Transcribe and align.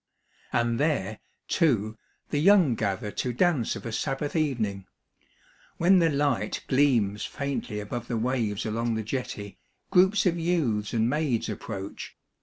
And 0.51 0.79
there, 0.79 1.19
too, 1.47 1.95
the 2.31 2.39
young 2.39 2.73
gather 2.73 3.11
to 3.11 3.31
dance 3.33 3.75
of 3.75 3.85
a 3.85 3.91
Sabbath 3.91 4.35
evening. 4.35 4.87
When 5.77 5.99
the 5.99 6.09
light 6.09 6.65
gleams 6.67 7.23
faintly 7.23 7.79
above 7.79 8.07
the 8.07 8.17
waves 8.17 8.65
along 8.65 8.95
the 8.95 9.03
jetty, 9.03 9.59
groups 9.91 10.25
of 10.25 10.39
youths 10.39 10.91
and 10.91 11.07
maids 11.07 11.49
approach. 11.49 12.17